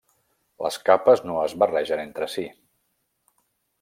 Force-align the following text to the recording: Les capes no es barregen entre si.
Les 0.67 0.77
capes 0.87 1.21
no 1.31 1.37
es 1.43 1.55
barregen 1.65 2.01
entre 2.07 2.31
si. 2.37 2.47